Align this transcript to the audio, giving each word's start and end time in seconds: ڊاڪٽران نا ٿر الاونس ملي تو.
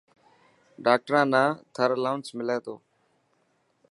ڊاڪٽران 0.85 1.27
نا 1.33 1.43
ٿر 1.75 1.89
الاونس 1.97 2.27
ملي 2.37 2.57
تو. 2.65 2.75